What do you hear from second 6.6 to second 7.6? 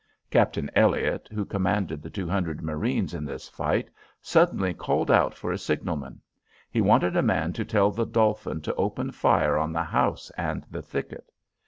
He wanted a man